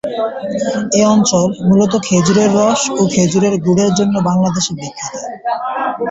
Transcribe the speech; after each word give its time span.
এ 0.93 1.03
অঞ্চল 1.07 1.47
মূলত 1.67 1.93
খেজুর 2.07 2.37
রস 2.55 2.81
ও 2.93 3.11
খেজুর 3.13 3.43
গুড়ের 3.65 3.91
জন্য 3.99 4.15
বাংলাদেশে 4.27 4.71
বিখ্যাত। 4.77 5.13